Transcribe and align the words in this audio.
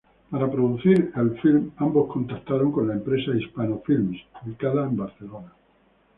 Para 0.31 0.49
producir 0.51 1.11
el 1.21 1.37
filme, 1.41 1.69
ambos 1.77 2.11
contactaron 2.11 2.71
con 2.71 2.87
la 2.87 2.95
empresa 2.95 3.35
Hispano 3.35 3.83
Films, 3.85 4.19
ubicada 4.43 4.87
en 4.87 4.97
Barcelona. 4.97 5.53